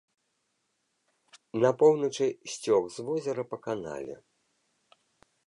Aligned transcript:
На 1.63 1.71
поўначы 1.81 2.25
сцёк 2.55 2.83
з 2.95 3.07
возера 3.11 3.43
па 3.53 3.57
канале. 3.69 4.15